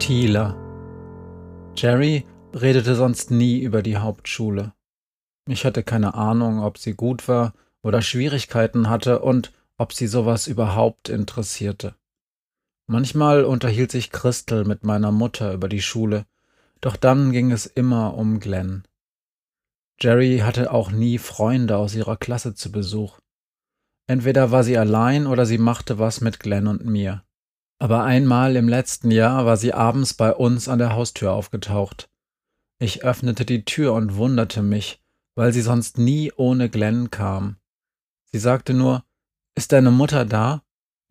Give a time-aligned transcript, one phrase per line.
[0.00, 0.56] Thieler.
[1.76, 4.72] Jerry redete sonst nie über die Hauptschule.
[5.46, 10.46] Ich hatte keine Ahnung, ob sie gut war oder Schwierigkeiten hatte und ob sie sowas
[10.46, 11.94] überhaupt interessierte.
[12.86, 16.24] Manchmal unterhielt sich Christel mit meiner Mutter über die Schule,
[16.80, 18.84] doch dann ging es immer um Glenn.
[20.00, 23.20] Jerry hatte auch nie Freunde aus ihrer Klasse zu Besuch.
[24.06, 27.22] Entweder war sie allein oder sie machte was mit Glenn und mir.
[27.80, 32.10] Aber einmal im letzten Jahr war sie abends bei uns an der Haustür aufgetaucht.
[32.78, 35.02] Ich öffnete die Tür und wunderte mich,
[35.34, 37.56] weil sie sonst nie ohne Glenn kam.
[38.26, 39.04] Sie sagte nur,
[39.56, 40.62] ist deine Mutter da?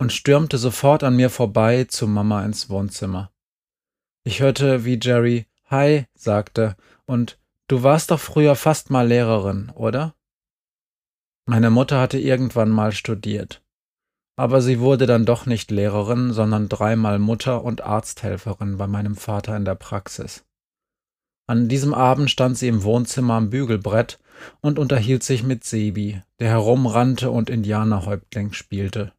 [0.02, 3.34] und stürmte sofort an mir vorbei zu Mama ins Wohnzimmer.
[4.24, 10.16] Ich hörte, wie Jerry Hi sagte und Du warst doch früher fast mal Lehrerin, oder?
[11.46, 13.62] Meine Mutter hatte irgendwann mal studiert
[14.40, 19.58] aber sie wurde dann doch nicht Lehrerin, sondern dreimal Mutter und Arzthelferin bei meinem Vater
[19.58, 20.46] in der Praxis.
[21.46, 24.18] An diesem Abend stand sie im Wohnzimmer am Bügelbrett
[24.62, 29.12] und unterhielt sich mit Sebi, der herumrannte und Indianerhäuptling spielte.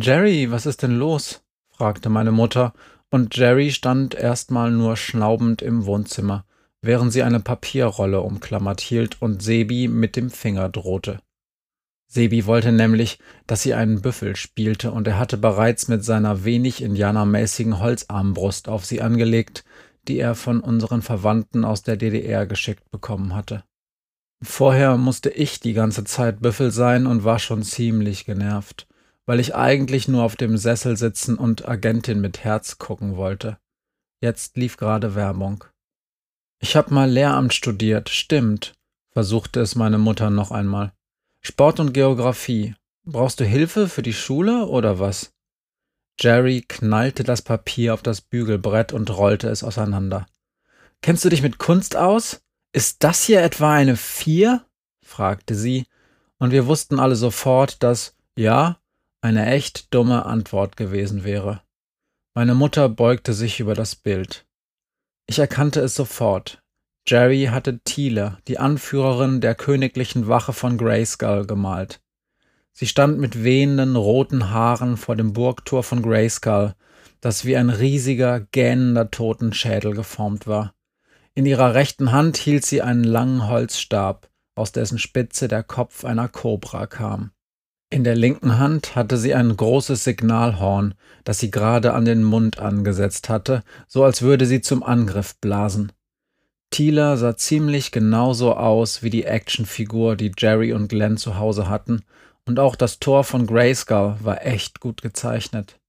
[0.00, 1.42] Jerry, was ist denn los?
[1.68, 2.72] fragte meine Mutter,
[3.10, 6.46] und Jerry stand erstmal nur schnaubend im Wohnzimmer,
[6.80, 11.20] während sie eine Papierrolle umklammert hielt und Sebi mit dem Finger drohte.
[12.12, 16.82] Sebi wollte nämlich, dass sie einen Büffel spielte, und er hatte bereits mit seiner wenig
[16.82, 19.64] indianermäßigen Holzarmbrust auf sie angelegt,
[20.08, 23.62] die er von unseren Verwandten aus der DDR geschickt bekommen hatte.
[24.42, 28.88] Vorher musste ich die ganze Zeit Büffel sein und war schon ziemlich genervt,
[29.24, 33.58] weil ich eigentlich nur auf dem Sessel sitzen und Agentin mit Herz gucken wollte.
[34.20, 35.62] Jetzt lief gerade Werbung.
[36.58, 38.74] Ich hab mal Lehramt studiert, stimmt,
[39.12, 40.92] versuchte es meine Mutter noch einmal.
[41.42, 42.74] Sport und Geographie.
[43.04, 45.32] Brauchst du Hilfe für die Schule oder was?
[46.20, 50.26] Jerry knallte das Papier auf das Bügelbrett und rollte es auseinander.
[51.00, 52.42] Kennst du dich mit Kunst aus?
[52.72, 54.66] Ist das hier etwa eine Vier?
[55.02, 55.86] fragte sie,
[56.38, 58.78] und wir wussten alle sofort, dass ja
[59.22, 61.62] eine echt dumme Antwort gewesen wäre.
[62.34, 64.46] Meine Mutter beugte sich über das Bild.
[65.26, 66.59] Ich erkannte es sofort.
[67.06, 72.00] Jerry hatte Thiele, die Anführerin der königlichen Wache von Grayskull, gemalt.
[72.72, 76.74] Sie stand mit wehenden roten Haaren vor dem Burgtor von Grayskull,
[77.20, 80.74] das wie ein riesiger, gähnender Totenschädel geformt war.
[81.34, 86.28] In ihrer rechten Hand hielt sie einen langen Holzstab, aus dessen Spitze der Kopf einer
[86.28, 87.32] Kobra kam.
[87.92, 90.94] In der linken Hand hatte sie ein großes Signalhorn,
[91.24, 95.92] das sie gerade an den Mund angesetzt hatte, so als würde sie zum Angriff blasen.
[96.70, 102.02] Tila sah ziemlich genauso aus wie die Actionfigur, die Jerry und Glenn zu Hause hatten,
[102.46, 105.80] und auch das Tor von Grayskull war echt gut gezeichnet.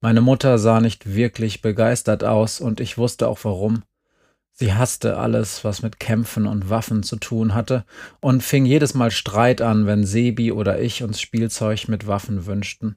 [0.00, 3.82] Meine Mutter sah nicht wirklich begeistert aus, und ich wusste auch warum.
[4.52, 7.84] Sie hasste alles, was mit Kämpfen und Waffen zu tun hatte,
[8.20, 12.96] und fing jedes Mal Streit an, wenn Sebi oder ich uns Spielzeug mit Waffen wünschten.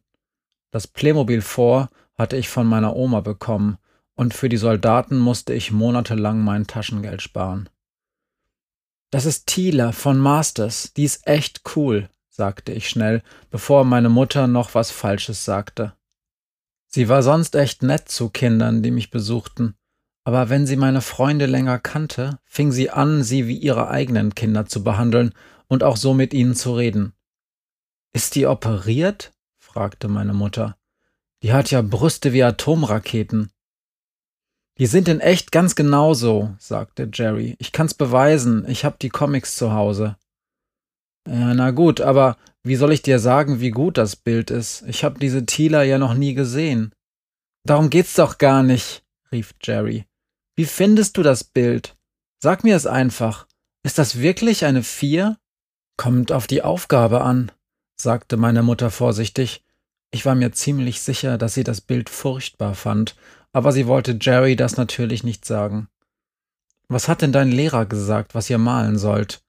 [0.71, 3.77] Das Playmobil 4 hatte ich von meiner Oma bekommen,
[4.19, 7.69] und für die Soldaten musste ich monatelang mein Taschengeld sparen.
[9.11, 14.47] Das ist Tila von Masters, die ist echt cool, sagte ich schnell, bevor meine Mutter
[14.47, 15.93] noch was Falsches sagte.
[16.87, 19.75] Sie war sonst echt nett zu Kindern, die mich besuchten,
[20.25, 24.65] aber wenn sie meine Freunde länger kannte, fing sie an, sie wie ihre eigenen Kinder
[24.65, 25.33] zu behandeln
[25.67, 27.13] und auch so mit ihnen zu reden.
[28.11, 29.31] Ist die operiert?
[29.59, 30.75] fragte meine Mutter.
[31.41, 33.53] Die hat ja Brüste wie Atomraketen.
[34.79, 37.55] Die sind in echt ganz genauso, sagte Jerry.
[37.59, 40.15] Ich kann's beweisen, ich hab die Comics zu Hause.
[41.27, 44.83] Ja, na gut, aber wie soll ich dir sagen, wie gut das Bild ist?
[44.87, 46.93] Ich hab diese Thieler ja noch nie gesehen.
[47.65, 49.03] Darum geht's doch gar nicht,
[49.33, 50.05] rief Jerry.
[50.55, 51.97] Wie findest du das Bild?
[52.41, 53.47] Sag mir es einfach.
[53.83, 55.37] Ist das wirklich eine Vier?
[55.97, 57.51] Kommt auf die Aufgabe an,
[57.99, 59.61] sagte meine Mutter vorsichtig.
[60.11, 63.15] Ich war mir ziemlich sicher, dass sie das Bild furchtbar fand
[63.53, 65.87] aber sie wollte Jerry das natürlich nicht sagen.
[66.87, 69.41] Was hat denn dein Lehrer gesagt, was ihr malen sollt?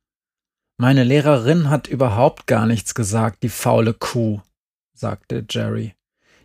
[0.76, 4.40] Meine Lehrerin hat überhaupt gar nichts gesagt, die faule Kuh,
[4.94, 5.94] sagte Jerry.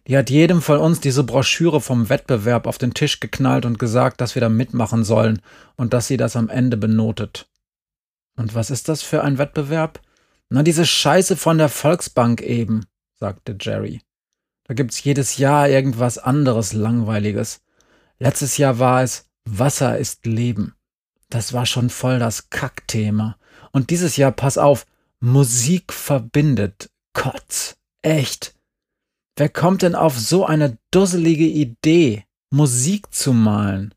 [0.07, 4.21] Die hat jedem von uns diese Broschüre vom Wettbewerb auf den Tisch geknallt und gesagt,
[4.21, 5.41] dass wir da mitmachen sollen
[5.77, 7.47] und dass sie das am Ende benotet.
[8.37, 9.99] Und was ist das für ein Wettbewerb?
[10.49, 12.85] Na, diese Scheiße von der Volksbank eben,
[13.15, 14.01] sagte Jerry.
[14.65, 17.61] Da gibt's jedes Jahr irgendwas anderes Langweiliges.
[18.19, 20.75] Letztes Jahr war es Wasser ist Leben.
[21.29, 23.37] Das war schon voll das Kackthema.
[23.71, 24.85] Und dieses Jahr, pass auf,
[25.19, 26.89] Musik verbindet.
[27.13, 27.77] Kotz.
[28.01, 28.55] Echt.
[29.35, 33.93] Wer kommt denn auf so eine dusselige Idee, Musik zu malen?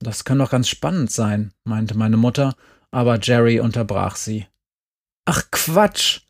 [0.00, 2.54] Das kann doch ganz spannend sein, meinte meine Mutter,
[2.90, 4.46] aber Jerry unterbrach sie.
[5.24, 6.20] Ach Quatsch!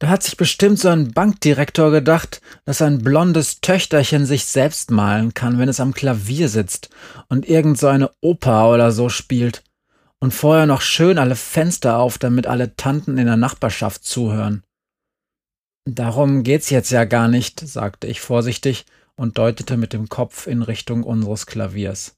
[0.00, 5.34] Da hat sich bestimmt so ein Bankdirektor gedacht, dass ein blondes Töchterchen sich selbst malen
[5.34, 6.88] kann, wenn es am Klavier sitzt
[7.28, 9.62] und irgend so eine Oper oder so spielt.
[10.18, 14.64] Und vorher noch schön alle Fenster auf, damit alle Tanten in der Nachbarschaft zuhören.
[15.84, 18.86] Darum geht's jetzt ja gar nicht, sagte ich vorsichtig
[19.16, 22.16] und deutete mit dem Kopf in Richtung unseres Klaviers.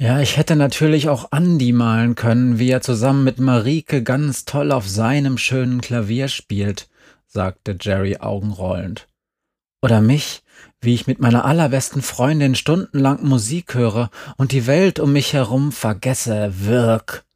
[0.00, 4.72] Ja, ich hätte natürlich auch Andi malen können, wie er zusammen mit Marike ganz toll
[4.72, 6.88] auf seinem schönen Klavier spielt,
[7.26, 9.08] sagte Jerry augenrollend.
[9.82, 10.42] Oder mich,
[10.80, 15.70] wie ich mit meiner allerbesten Freundin stundenlang Musik höre und die Welt um mich herum
[15.70, 17.26] vergesse, wirk.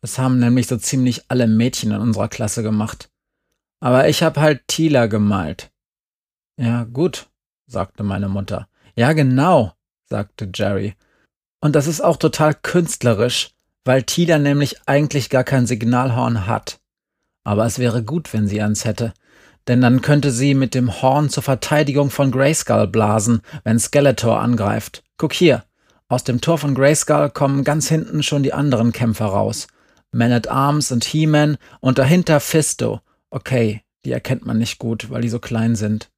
[0.00, 3.12] Das haben nämlich so ziemlich alle Mädchen in unserer Klasse gemacht.
[3.78, 5.70] Aber ich hab halt Tila gemalt.
[6.60, 7.28] Ja, gut,
[7.68, 8.68] sagte meine Mutter.
[8.96, 9.72] Ja, genau,
[10.08, 10.96] sagte Jerry
[11.60, 13.50] und das ist auch total künstlerisch,
[13.84, 16.80] weil Tila nämlich eigentlich gar kein Signalhorn hat.
[17.44, 19.14] Aber es wäre gut, wenn sie eins hätte,
[19.66, 25.04] denn dann könnte sie mit dem Horn zur Verteidigung von Grayskull blasen, wenn Skeletor angreift.
[25.16, 25.64] Guck hier,
[26.08, 29.66] aus dem Tor von Grayskull kommen ganz hinten schon die anderen Kämpfer raus.
[30.10, 33.00] Man at Arms und He-Man und dahinter Fisto.
[33.30, 36.10] Okay, die erkennt man nicht gut, weil die so klein sind.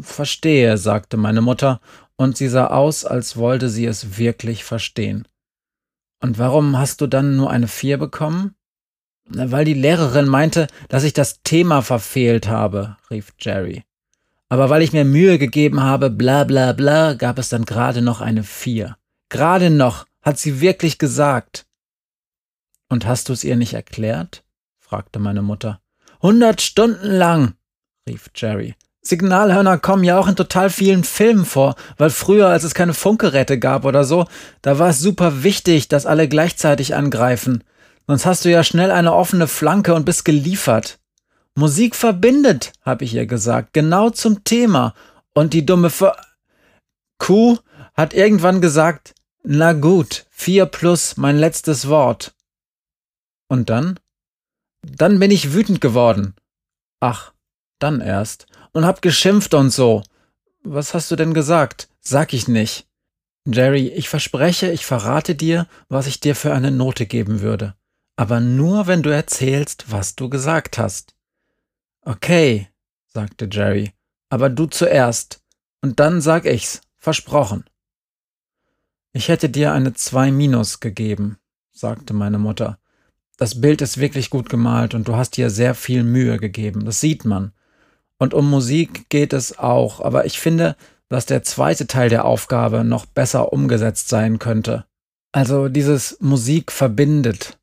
[0.00, 1.80] Verstehe, sagte meine Mutter
[2.16, 5.28] und sie sah aus, als wollte sie es wirklich verstehen.
[6.20, 8.54] Und warum hast du dann nur eine Vier bekommen?
[9.28, 13.84] Weil die Lehrerin meinte, dass ich das Thema verfehlt habe, rief Jerry.
[14.48, 18.20] Aber weil ich mir Mühe gegeben habe, bla bla bla, gab es dann gerade noch
[18.20, 18.96] eine Vier.
[19.28, 21.66] Gerade noch, hat sie wirklich gesagt.
[22.88, 24.44] Und hast du es ihr nicht erklärt?
[24.78, 25.80] fragte meine Mutter.
[26.22, 27.54] Hundert Stunden lang,
[28.08, 28.76] rief Jerry.
[29.08, 33.58] Signalhörner kommen ja auch in total vielen Filmen vor, weil früher, als es keine Funkgeräte
[33.58, 34.26] gab oder so,
[34.62, 37.64] da war es super wichtig, dass alle gleichzeitig angreifen.
[38.06, 40.98] Sonst hast du ja schnell eine offene Flanke und bist geliefert.
[41.54, 44.94] Musik verbindet, habe ich ihr gesagt, genau zum Thema.
[45.34, 46.16] Und die dumme Ver
[47.18, 47.58] Kuh
[47.94, 52.34] hat irgendwann gesagt, na gut, vier plus mein letztes Wort.
[53.48, 53.98] Und dann?
[54.82, 56.34] Dann bin ich wütend geworden.
[57.00, 57.32] Ach,
[57.78, 60.02] dann erst und hab geschimpft und so.
[60.62, 61.88] Was hast du denn gesagt?
[62.00, 62.86] Sag ich nicht.
[63.46, 67.74] Jerry, ich verspreche, ich verrate dir, was ich dir für eine Note geben würde.
[68.16, 71.14] Aber nur, wenn du erzählst, was du gesagt hast.
[72.02, 72.68] Okay,
[73.06, 73.92] sagte Jerry,
[74.28, 75.40] aber du zuerst.
[75.80, 76.82] Und dann sag ich's.
[76.98, 77.64] Versprochen.
[79.12, 81.38] Ich hätte dir eine 2 minus gegeben,
[81.72, 82.78] sagte meine Mutter.
[83.38, 86.84] Das Bild ist wirklich gut gemalt und du hast dir sehr viel Mühe gegeben.
[86.84, 87.52] Das sieht man.
[88.18, 90.76] Und um Musik geht es auch, aber ich finde,
[91.08, 94.84] dass der zweite Teil der Aufgabe noch besser umgesetzt sein könnte.
[95.32, 97.58] Also dieses Musik verbindet.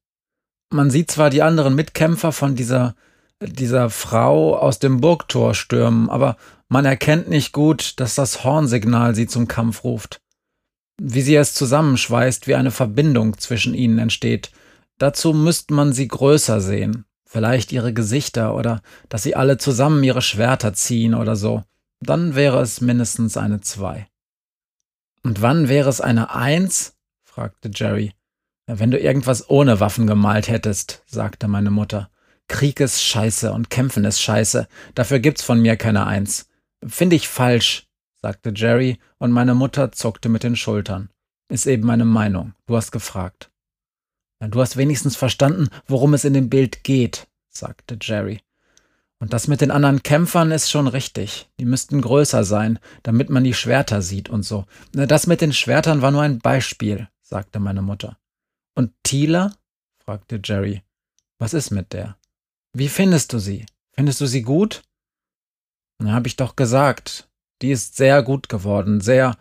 [0.71, 2.95] Man sieht zwar die anderen Mitkämpfer von dieser,
[3.41, 6.37] dieser Frau aus dem Burgtor stürmen, aber
[6.69, 10.21] man erkennt nicht gut, dass das Hornsignal sie zum Kampf ruft.
[11.01, 14.51] Wie sie es zusammenschweißt, wie eine Verbindung zwischen ihnen entsteht.
[14.99, 20.21] Dazu müsste man sie größer sehen vielleicht ihre Gesichter oder dass sie alle zusammen ihre
[20.21, 21.63] Schwerter ziehen oder so.
[21.99, 24.07] Dann wäre es mindestens eine zwei.
[25.23, 26.95] Und wann wäre es eine Eins?
[27.23, 28.13] fragte Jerry.
[28.67, 32.11] Wenn du irgendwas ohne Waffen gemalt hättest, sagte meine Mutter.
[32.47, 34.67] Krieg ist scheiße und Kämpfen ist scheiße.
[34.93, 36.47] Dafür gibt's von mir keine Eins.
[36.85, 37.87] Finde ich falsch,
[38.21, 41.09] sagte Jerry, und meine Mutter zuckte mit den Schultern.
[41.49, 42.53] Ist eben meine Meinung.
[42.67, 43.49] Du hast gefragt.
[44.39, 48.41] Du hast wenigstens verstanden, worum es in dem Bild geht, sagte Jerry.
[49.19, 51.49] Und das mit den anderen Kämpfern ist schon richtig.
[51.57, 54.65] Die müssten größer sein, damit man die Schwerter sieht und so.
[54.91, 58.17] Das mit den Schwertern war nur ein Beispiel, sagte meine Mutter.
[58.75, 59.55] Und Tila?
[60.03, 60.83] fragte Jerry.
[61.39, 62.17] Was ist mit der?
[62.73, 63.65] Wie findest du sie?
[63.93, 64.83] Findest du sie gut?
[65.99, 67.29] Na, hab ich doch gesagt.
[67.61, 69.37] Die ist sehr gut geworden, sehr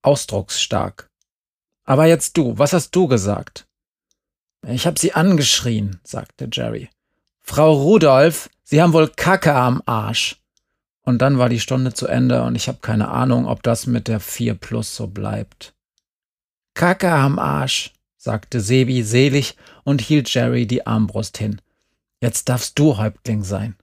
[0.00, 1.10] ausdrucksstark.
[1.84, 3.66] Aber jetzt du, was hast du gesagt?
[4.66, 6.88] Ich habe sie angeschrien, sagte Jerry.
[7.40, 10.40] Frau Rudolph, Sie haben wohl Kacke am Arsch.
[11.02, 14.08] Und dann war die Stunde zu Ende und ich habe keine Ahnung, ob das mit
[14.08, 15.74] der 4 plus so bleibt.
[16.74, 21.60] Kacke am Arsch, sagte Sebi selig und hielt Jerry die Armbrust hin.
[22.20, 23.76] Jetzt darfst du Häuptling sein.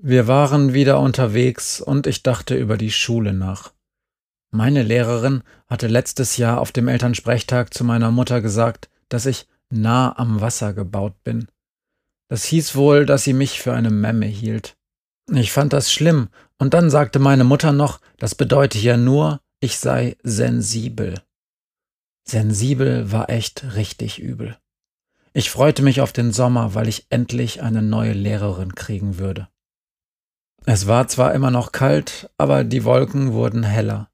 [0.00, 3.72] Wir waren wieder unterwegs und ich dachte über die Schule nach.
[4.54, 10.16] Meine Lehrerin hatte letztes Jahr auf dem Elternsprechtag zu meiner Mutter gesagt, dass ich nah
[10.18, 11.48] am Wasser gebaut bin.
[12.28, 14.76] Das hieß wohl, dass sie mich für eine Memme hielt.
[15.30, 16.28] Ich fand das schlimm,
[16.58, 21.14] und dann sagte meine Mutter noch, das bedeute ja nur, ich sei sensibel.
[22.28, 24.58] Sensibel war echt richtig übel.
[25.32, 29.48] Ich freute mich auf den Sommer, weil ich endlich eine neue Lehrerin kriegen würde.
[30.66, 34.11] Es war zwar immer noch kalt, aber die Wolken wurden heller.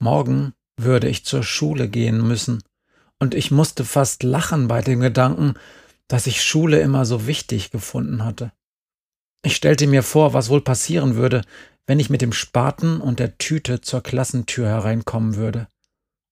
[0.00, 2.62] Morgen würde ich zur Schule gehen müssen,
[3.18, 5.54] und ich musste fast lachen bei dem Gedanken,
[6.08, 8.50] dass ich Schule immer so wichtig gefunden hatte.
[9.42, 11.42] Ich stellte mir vor, was wohl passieren würde,
[11.86, 15.68] wenn ich mit dem Spaten und der Tüte zur Klassentür hereinkommen würde.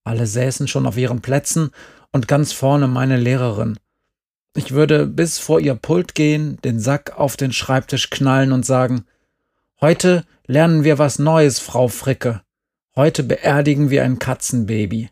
[0.03, 1.71] Alle säßen schon auf ihren Plätzen
[2.11, 3.79] und ganz vorne meine Lehrerin.
[4.57, 9.05] Ich würde bis vor ihr Pult gehen, den Sack auf den Schreibtisch knallen und sagen,
[9.81, 12.41] Heute lernen wir was Neues, Frau Fricke.
[12.99, 15.09] Heute beerdigen wir ein Katzenbaby.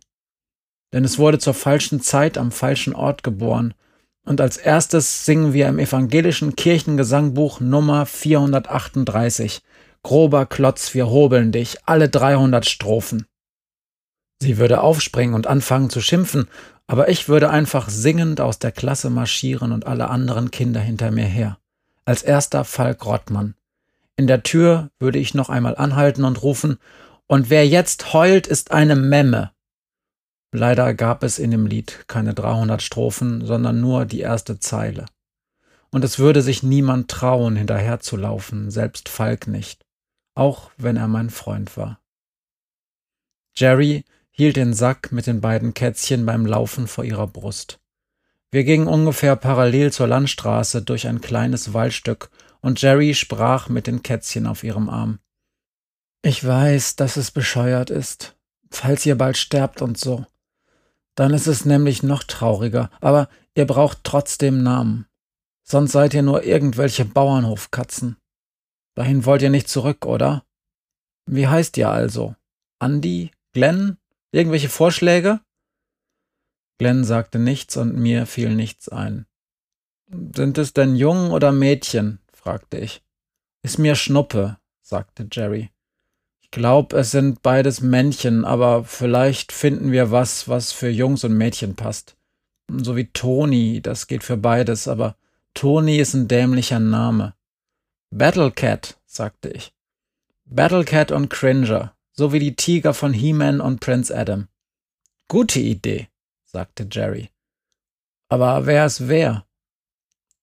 [0.93, 3.75] Denn es wurde zur falschen Zeit am falschen Ort geboren
[4.25, 9.63] und als erstes singen wir im evangelischen Kirchengesangbuch Nummer 438.
[10.03, 13.25] Grober Klotz, wir hobeln dich, alle 300 Strophen.
[14.43, 16.49] Sie würde aufspringen und anfangen zu schimpfen,
[16.89, 21.27] aber ich würde einfach singend aus der Klasse marschieren und alle anderen Kinder hinter mir
[21.27, 21.59] her.
[22.05, 23.55] Als erster Falk Rottmann.
[24.17, 26.79] In der Tür würde ich noch einmal anhalten und rufen,
[27.27, 29.53] und wer jetzt heult, ist eine Memme.
[30.53, 35.07] Leider gab es in dem Lied keine 300 Strophen, sondern nur die erste Zeile.
[35.91, 39.85] Und es würde sich niemand trauen, hinterherzulaufen, selbst Falk nicht,
[40.35, 42.01] auch wenn er mein Freund war.
[43.55, 47.81] Jerry hielt den Sack mit den beiden Kätzchen beim Laufen vor ihrer Brust.
[48.51, 52.31] Wir gingen ungefähr parallel zur Landstraße durch ein kleines Waldstück
[52.61, 55.19] und Jerry sprach mit den Kätzchen auf ihrem Arm.
[56.27, 58.35] Ich weiß, dass es bescheuert ist,
[58.73, 60.27] falls ihr bald sterbt und so.
[61.15, 65.07] Dann ist es nämlich noch trauriger, aber ihr braucht trotzdem Namen.
[65.63, 68.17] Sonst seid ihr nur irgendwelche Bauernhofkatzen.
[68.97, 70.45] Dahin wollt ihr nicht zurück, oder?
[71.27, 72.35] Wie heißt ihr also?
[72.81, 73.31] Andy?
[73.53, 73.97] Glenn?
[74.33, 75.39] Irgendwelche Vorschläge?
[76.79, 79.27] Glenn sagte nichts und mir fiel nichts ein.
[80.09, 82.19] Sind es denn Jungen oder Mädchen?
[82.33, 83.05] fragte ich.
[83.63, 85.71] Ist mir Schnuppe, sagte Jerry.
[86.47, 91.37] Ich glaube, es sind beides Männchen, aber vielleicht finden wir was, was für Jungs und
[91.37, 92.17] Mädchen passt.
[92.71, 95.17] So wie Toni, das geht für beides, aber
[95.55, 97.35] Toni ist ein dämlicher Name.
[98.11, 99.75] Battlecat, sagte ich.
[100.45, 104.47] Battlecat und Cringer, so wie die Tiger von He-Man und Prince Adam.
[105.27, 106.09] Gute Idee,
[106.45, 107.29] sagte Jerry.
[108.29, 109.45] Aber wer ist wer?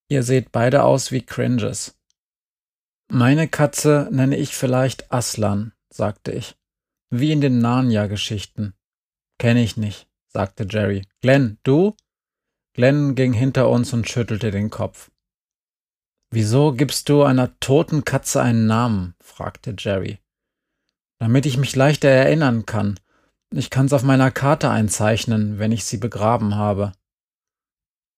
[0.09, 1.97] Ihr seht beide aus wie Cringers.
[3.07, 6.55] Meine Katze nenne ich vielleicht Aslan, sagte ich.
[7.09, 8.73] Wie in den Narnia-Geschichten.
[9.39, 11.05] Kenn ich nicht, sagte Jerry.
[11.21, 11.95] Glenn, du?
[12.73, 15.11] Glenn ging hinter uns und schüttelte den Kopf.
[16.31, 19.13] Wieso gibst du einer toten Katze einen Namen?
[19.21, 20.17] fragte Jerry.
[21.19, 22.99] Damit ich mich leichter erinnern kann.
[23.51, 26.93] Ich kann's auf meiner Karte einzeichnen, wenn ich sie begraben habe.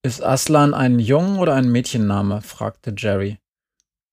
[0.01, 2.41] Ist Aslan ein Jung- oder ein Mädchenname?
[2.41, 3.39] fragte Jerry.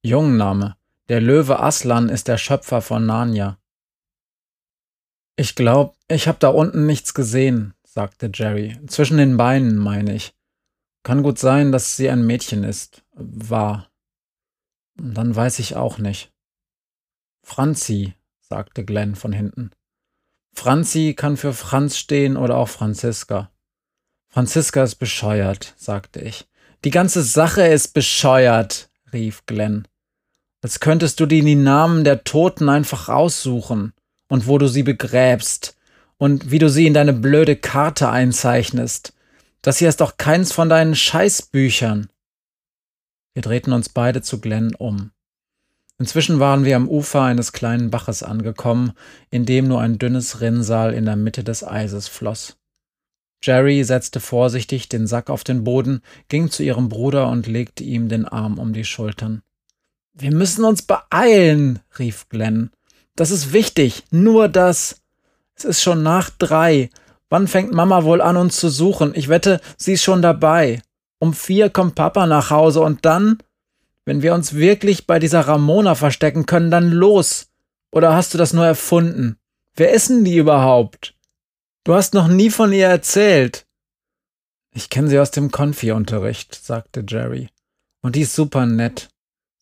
[0.04, 0.76] Jungname.
[1.08, 3.58] Der Löwe Aslan ist der Schöpfer von Narnia.
[5.36, 8.78] Ich glaub, ich hab da unten nichts gesehen, sagte Jerry.
[8.86, 10.34] Zwischen den Beinen, meine ich.
[11.02, 13.04] Kann gut sein, dass sie ein Mädchen ist.
[13.14, 13.90] War.
[14.94, 16.32] Dann weiß ich auch nicht.
[17.42, 19.72] Franzi, sagte Glenn von hinten.
[20.54, 23.50] Franzi kann für Franz stehen oder auch Franziska.
[24.28, 26.46] Franziska ist bescheuert, sagte ich.
[26.84, 29.88] Die ganze Sache ist bescheuert, rief Glenn.
[30.62, 33.92] Als könntest du dir die Namen der Toten einfach aussuchen
[34.28, 35.76] und wo du sie begräbst
[36.18, 39.12] und wie du sie in deine blöde Karte einzeichnest.
[39.60, 42.08] Das hier ist doch keins von deinen Scheißbüchern.
[43.34, 45.10] Wir drehten uns beide zu Glenn um.
[45.98, 48.92] Inzwischen waren wir am Ufer eines kleinen Baches angekommen,
[49.30, 52.56] in dem nur ein dünnes Rinnsal in der Mitte des Eises floss.
[53.42, 58.08] Jerry setzte vorsichtig den Sack auf den Boden, ging zu ihrem Bruder und legte ihm
[58.08, 59.42] den Arm um die Schultern.
[60.14, 62.70] Wir müssen uns beeilen, rief Glenn.
[63.16, 65.02] Das ist wichtig, nur das.
[65.54, 66.90] Es ist schon nach drei.
[67.28, 69.12] Wann fängt Mama wohl an, uns zu suchen?
[69.14, 70.82] Ich wette, sie ist schon dabei.
[71.18, 73.38] Um vier kommt Papa nach Hause und dann,
[74.04, 77.48] wenn wir uns wirklich bei dieser Ramona verstecken können, dann los.
[77.90, 79.38] Oder hast du das nur erfunden?
[79.76, 81.14] Wer ist denn die überhaupt?
[81.84, 83.66] Du hast noch nie von ihr erzählt.
[84.74, 87.48] Ich kenne sie aus dem Konfi-Unterricht, sagte Jerry.
[88.02, 89.08] Und die ist super nett.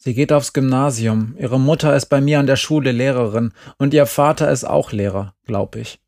[0.03, 1.37] Sie geht aufs Gymnasium.
[1.39, 5.35] Ihre Mutter ist bei mir an der Schule Lehrerin und ihr Vater ist auch Lehrer,
[5.45, 6.01] glaub ich.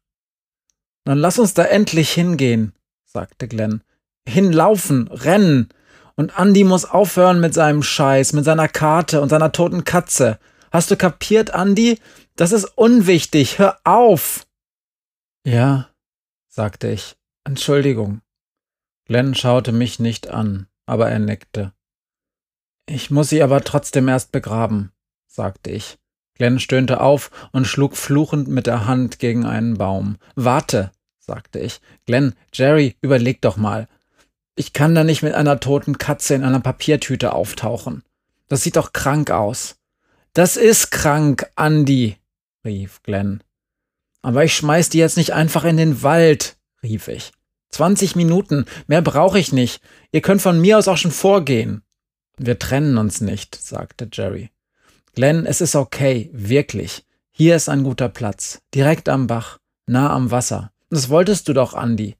[1.04, 2.72] Dann lass uns da endlich hingehen,
[3.04, 3.82] sagte Glenn.
[4.26, 5.68] Hinlaufen, rennen.
[6.16, 10.38] Und Andy muss aufhören mit seinem Scheiß, mit seiner Karte und seiner toten Katze.
[10.70, 11.98] Hast du kapiert, Andy?
[12.34, 13.58] Das ist unwichtig.
[13.58, 14.46] Hör auf.
[15.44, 15.90] Ja,
[16.48, 17.16] sagte ich.
[17.44, 18.22] Entschuldigung.
[19.04, 21.74] Glenn schaute mich nicht an, aber er nickte.
[22.94, 24.92] Ich muss sie aber trotzdem erst begraben,
[25.26, 25.98] sagte ich.
[26.34, 30.18] Glenn stöhnte auf und schlug fluchend mit der Hand gegen einen Baum.
[30.34, 31.80] Warte, sagte ich.
[32.04, 33.88] Glenn, Jerry, überleg doch mal.
[34.56, 38.02] Ich kann da nicht mit einer toten Katze in einer Papiertüte auftauchen.
[38.48, 39.76] Das sieht doch krank aus.
[40.34, 42.18] Das ist krank, Andy,
[42.62, 43.42] rief Glenn.
[44.20, 47.32] Aber ich schmeiß die jetzt nicht einfach in den Wald, rief ich.
[47.70, 49.82] Zwanzig Minuten, mehr brauche ich nicht.
[50.10, 51.82] Ihr könnt von mir aus auch schon vorgehen.
[52.44, 54.50] Wir trennen uns nicht, sagte Jerry.
[55.14, 57.06] Glenn, es ist okay, wirklich.
[57.30, 60.72] Hier ist ein guter Platz, direkt am Bach, nah am Wasser.
[60.90, 62.16] Das wolltest du doch, Andy.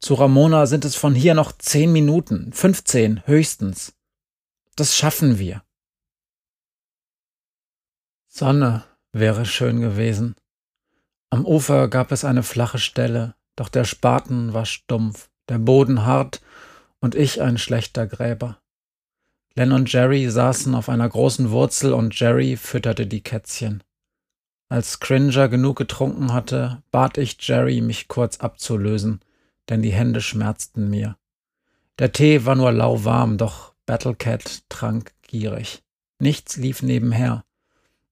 [0.00, 3.92] Zu Ramona sind es von hier noch zehn Minuten, fünfzehn höchstens.
[4.76, 5.62] Das schaffen wir.
[8.28, 10.36] Sonne wäre schön gewesen.
[11.28, 16.40] Am Ufer gab es eine flache Stelle, doch der Spaten war stumpf, der Boden hart
[17.00, 18.59] und ich ein schlechter Gräber.
[19.56, 23.82] Len und Jerry saßen auf einer großen Wurzel und Jerry fütterte die Kätzchen.
[24.68, 29.20] Als Cringer genug getrunken hatte, bat ich Jerry, mich kurz abzulösen,
[29.68, 31.16] denn die Hände schmerzten mir.
[31.98, 35.82] Der Tee war nur lauwarm, doch Battlecat trank gierig.
[36.20, 37.44] Nichts lief nebenher.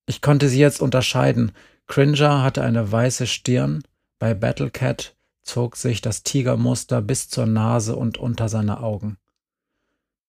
[0.06, 1.52] Ich konnte sie jetzt unterscheiden.
[1.86, 3.82] Cringer hatte eine weiße Stirn,
[4.18, 9.16] bei Battlecat zog sich das Tigermuster bis zur Nase und unter seine Augen.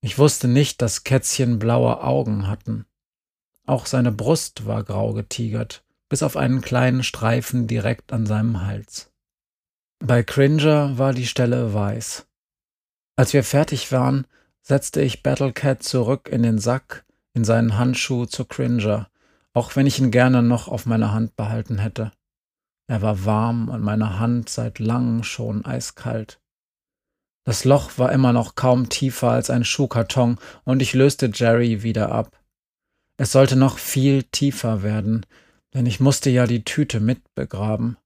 [0.02, 2.86] Ich wusste nicht, dass Kätzchen blaue Augen hatten.
[3.66, 9.12] Auch seine Brust war grau getigert, bis auf einen kleinen Streifen direkt an seinem Hals.
[10.00, 12.26] Bei Cringer war die Stelle weiß.
[13.18, 14.26] Als wir fertig waren,
[14.62, 19.10] setzte ich Battlecat zurück in den Sack, in seinen Handschuh zu Cringer,
[19.54, 22.14] auch wenn ich ihn gerne noch auf meiner Hand behalten hätte.
[22.88, 26.40] Er war warm und meine Hand seit langem schon eiskalt.
[27.50, 32.12] Das Loch war immer noch kaum tiefer als ein Schuhkarton und ich löste Jerry wieder
[32.12, 32.40] ab.
[33.18, 35.26] Es sollte noch viel tiefer werden,
[35.74, 37.98] denn ich musste ja die Tüte mitbegraben.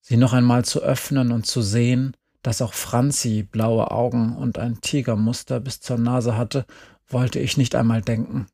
[0.00, 4.80] Sie noch einmal zu öffnen und zu sehen, dass auch Franzi blaue Augen und ein
[4.80, 6.64] Tigermuster bis zur Nase hatte,
[7.08, 8.46] wollte ich nicht einmal denken.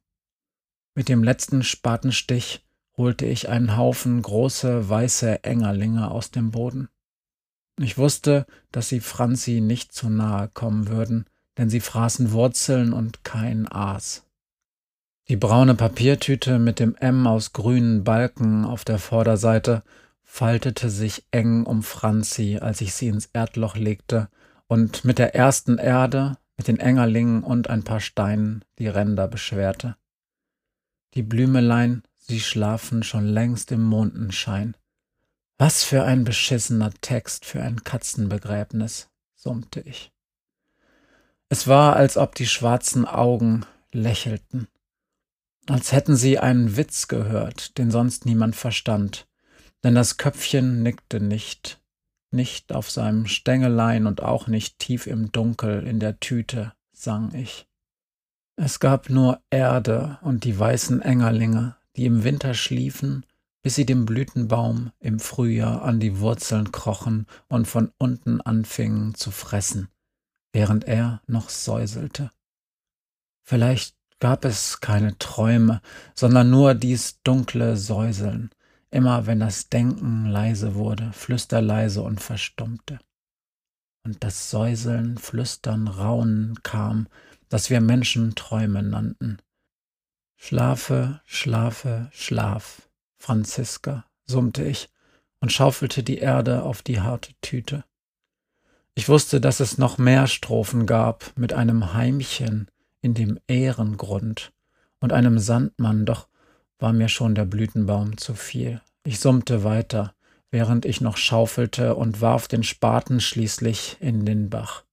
[0.96, 2.66] Mit dem letzten Spatenstich
[2.96, 6.88] holte ich einen Haufen große weiße Engerlinge aus dem Boden.
[7.80, 11.26] Ich wusste, dass sie Franzi nicht zu nahe kommen würden,
[11.58, 14.24] denn sie fraßen Wurzeln und kein Aas.
[15.28, 19.82] Die braune Papiertüte mit dem M aus grünen Balken auf der Vorderseite
[20.22, 24.28] faltete sich eng um Franzi, als ich sie ins Erdloch legte
[24.66, 29.96] und mit der ersten Erde, mit den Engerlingen und ein paar Steinen die Ränder beschwerte.
[31.14, 34.76] Die Blümelein, sie schlafen schon längst im Mondenschein.
[35.56, 40.12] Was für ein beschissener Text für ein Katzenbegräbnis, summte ich.
[41.48, 44.66] Es war, als ob die schwarzen Augen lächelten,
[45.68, 49.28] als hätten sie einen Witz gehört, den sonst niemand verstand,
[49.84, 51.80] denn das Köpfchen nickte nicht,
[52.32, 57.68] nicht auf seinem Stängelein und auch nicht tief im Dunkel in der Tüte, sang ich.
[58.56, 63.24] Es gab nur Erde und die weißen Engerlinge, die im Winter schliefen
[63.64, 69.30] bis sie dem Blütenbaum im Frühjahr an die Wurzeln krochen und von unten anfingen zu
[69.30, 69.88] fressen,
[70.52, 72.30] während er noch säuselte.
[73.42, 75.80] Vielleicht gab es keine Träume,
[76.14, 78.50] sondern nur dies dunkle Säuseln,
[78.90, 82.98] immer wenn das Denken leise wurde, flüsterleise und verstummte.
[84.04, 87.08] Und das Säuseln, Flüstern, Raunen kam,
[87.48, 89.38] das wir Menschen Träume nannten.
[90.36, 92.90] Schlafe, schlafe, schlaf,
[93.24, 94.90] Franziska, summte ich
[95.40, 97.86] und schaufelte die Erde auf die harte Tüte.
[98.94, 102.68] Ich wusste, dass es noch mehr Strophen gab mit einem Heimchen
[103.00, 104.52] in dem Ehrengrund
[105.00, 106.28] und einem Sandmann, doch
[106.78, 108.82] war mir schon der Blütenbaum zu viel.
[109.04, 110.14] Ich summte weiter,
[110.50, 114.84] während ich noch schaufelte und warf den Spaten schließlich in den Bach.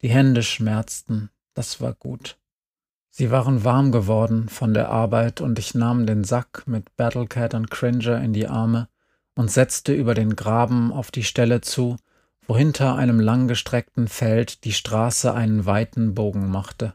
[0.00, 2.38] Die Hände schmerzten, Das war gut.
[3.10, 7.70] Sie waren warm geworden von der Arbeit und ich nahm den Sack mit Battlecat und
[7.70, 8.88] Cringer in die Arme
[9.34, 11.96] und setzte über den Graben auf die Stelle zu,
[12.46, 16.94] wo hinter einem langgestreckten Feld die Straße einen weiten Bogen machte.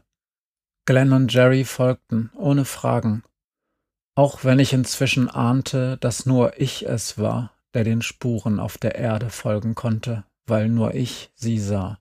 [0.86, 3.22] Glenn und Jerry folgten, ohne Fragen,
[4.14, 8.94] auch wenn ich inzwischen ahnte, dass nur ich es war, der den Spuren auf der
[8.94, 11.98] Erde folgen konnte, weil nur ich sie sah.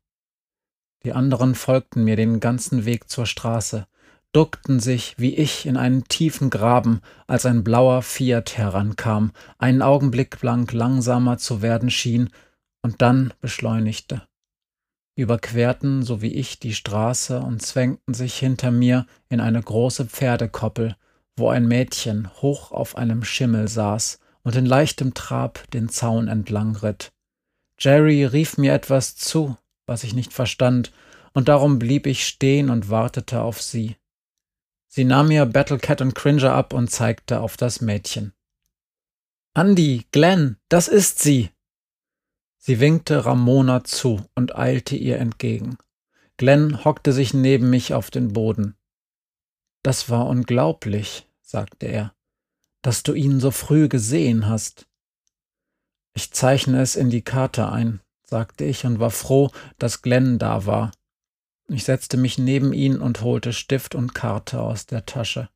[1.04, 3.86] Die anderen folgten mir den ganzen Weg zur Straße,
[4.35, 10.41] duckten sich wie ich in einen tiefen Graben, als ein blauer Fiat herankam, einen Augenblick
[10.41, 12.29] lang langsamer zu werden schien
[12.81, 14.27] und dann beschleunigte.
[15.17, 20.97] Überquerten, so wie ich, die Straße und zwängten sich hinter mir in eine große Pferdekoppel,
[21.37, 26.75] wo ein Mädchen hoch auf einem Schimmel saß und in leichtem Trab den Zaun entlang
[26.75, 27.13] ritt.
[27.79, 30.91] Jerry rief mir etwas zu, was ich nicht verstand,
[31.31, 33.95] und darum blieb ich stehen und wartete auf sie.
[34.95, 38.31] Sie nahm mir Battlecat und Cringer ab und zeigte auf das Mädchen.
[39.53, 41.49] Andy, Glenn, das ist sie!
[42.60, 45.77] Sie winkte Ramona zu und eilte ihr entgegen.
[46.38, 48.77] Glenn hockte sich neben mich auf den Boden.
[49.84, 52.13] Das war unglaublich, sagte er,
[52.81, 54.88] dass du ihn so früh gesehen hast.
[56.13, 60.65] Ich zeichne es in die Karte ein, sagte ich und war froh, dass Glenn da
[60.65, 60.93] war.
[61.67, 65.49] Ich setzte mich neben ihn und holte Stift und Karte aus der Tasche.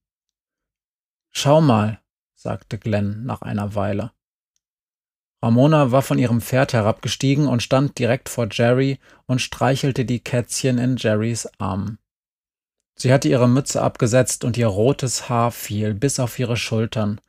[1.30, 2.00] Schau mal,
[2.34, 4.12] sagte Glenn nach einer Weile.
[5.41, 10.78] Ramona war von ihrem Pferd herabgestiegen und stand direkt vor Jerry und streichelte die Kätzchen
[10.80, 11.98] in Jerrys Arm.
[12.95, 17.22] Sie hatte ihre Mütze abgesetzt und ihr rotes Haar fiel bis auf ihre Schultern.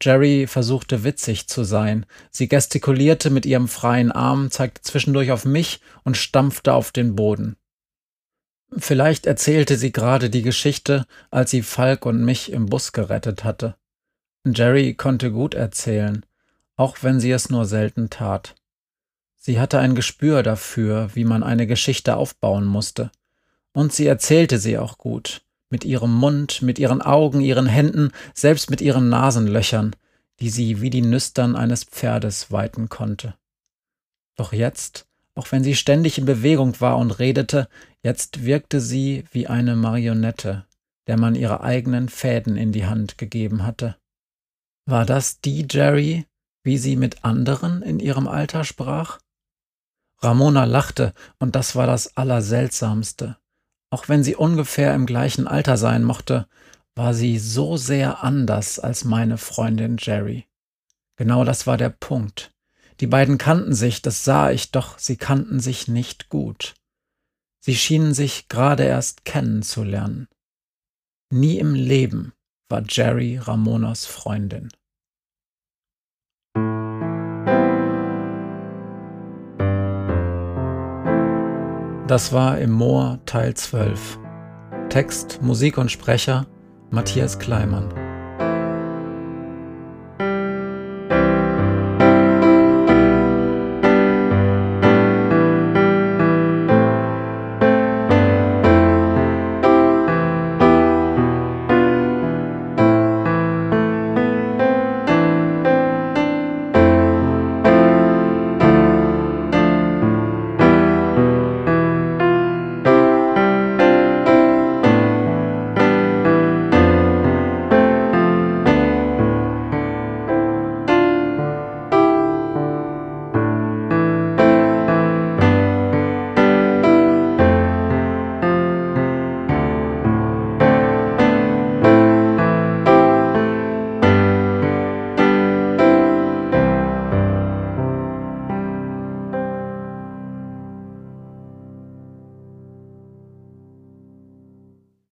[0.00, 2.06] Jerry versuchte witzig zu sein.
[2.32, 7.56] Sie gestikulierte mit ihrem freien Arm, zeigte zwischendurch auf mich und stampfte auf den Boden.
[8.76, 13.76] Vielleicht erzählte sie gerade die Geschichte, als sie Falk und mich im Bus gerettet hatte.
[14.46, 16.24] Jerry konnte gut erzählen,
[16.76, 18.54] auch wenn sie es nur selten tat.
[19.36, 23.10] Sie hatte ein Gespür dafür, wie man eine Geschichte aufbauen musste.
[23.72, 28.70] Und sie erzählte sie auch gut, mit ihrem Mund, mit ihren Augen, ihren Händen, selbst
[28.70, 29.96] mit ihren Nasenlöchern,
[30.40, 33.34] die sie wie die Nüstern eines Pferdes weiten konnte.
[34.36, 37.68] Doch jetzt, auch wenn sie ständig in Bewegung war und redete,
[38.02, 40.66] jetzt wirkte sie wie eine Marionette,
[41.06, 43.96] der man ihre eigenen Fäden in die Hand gegeben hatte.
[44.86, 46.26] War das die Jerry,
[46.64, 49.20] wie sie mit anderen in ihrem Alter sprach?
[50.20, 53.38] Ramona lachte, und das war das Allerseltsamste.
[53.90, 56.46] Auch wenn sie ungefähr im gleichen Alter sein mochte,
[56.94, 60.46] war sie so sehr anders als meine Freundin Jerry.
[61.16, 62.51] Genau das war der Punkt.
[63.02, 66.74] Die beiden kannten sich, das sah ich, doch sie kannten sich nicht gut.
[67.58, 70.28] Sie schienen sich gerade erst kennenzulernen.
[71.28, 72.32] Nie im Leben
[72.68, 74.68] war Jerry Ramonas Freundin.
[82.06, 84.20] Das war im Moor Teil 12.
[84.90, 86.46] Text, Musik und Sprecher
[86.92, 88.01] Matthias Kleimann.